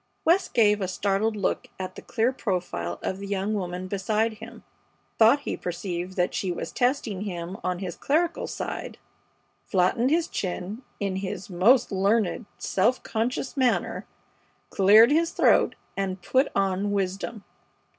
West 0.25 0.55
gave 0.55 0.81
a 0.81 0.87
startled 0.87 1.35
look 1.35 1.67
at 1.79 1.93
the 1.93 2.01
clear 2.01 2.33
profile 2.33 2.97
of 3.03 3.19
the 3.19 3.27
young 3.27 3.53
woman 3.53 3.85
beside 3.87 4.33
him, 4.39 4.63
thought 5.19 5.41
he 5.41 5.55
perceived 5.55 6.15
that 6.15 6.33
she 6.33 6.51
was 6.51 6.71
testing 6.71 7.21
him 7.21 7.55
on 7.63 7.77
his 7.77 7.97
clerical 7.97 8.47
side, 8.47 8.97
flattened 9.67 10.09
his 10.09 10.27
chin 10.27 10.81
in 10.99 11.17
his 11.17 11.51
most 11.51 11.91
learned, 11.91 12.47
self 12.57 13.03
conscious 13.03 13.55
manner, 13.55 14.07
cleared 14.71 15.11
his 15.11 15.29
throat, 15.33 15.75
and 15.95 16.23
put 16.23 16.47
on 16.55 16.91
wisdom. 16.91 17.43